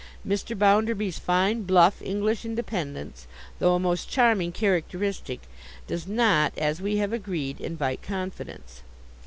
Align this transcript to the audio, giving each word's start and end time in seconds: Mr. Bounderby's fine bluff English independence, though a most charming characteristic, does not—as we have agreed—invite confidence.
Mr. 0.27 0.57
Bounderby's 0.57 1.19
fine 1.19 1.61
bluff 1.61 2.01
English 2.01 2.43
independence, 2.43 3.27
though 3.59 3.75
a 3.75 3.79
most 3.79 4.09
charming 4.09 4.51
characteristic, 4.51 5.41
does 5.85 6.07
not—as 6.07 6.81
we 6.81 6.97
have 6.97 7.13
agreed—invite 7.13 8.01
confidence. 8.01 8.81